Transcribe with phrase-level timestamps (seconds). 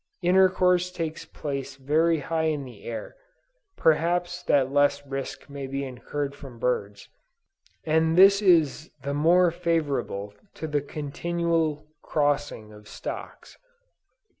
[0.23, 3.15] Intercourse takes place very high in the air,
[3.77, 7.07] (perhaps that less risk may be incurred from birds,)
[7.85, 13.59] and this is the more favorable to the continual crossing of stocks.